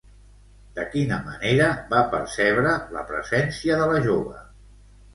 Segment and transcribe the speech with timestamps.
[0.79, 4.47] De quina manera va percebre la presència de la jove?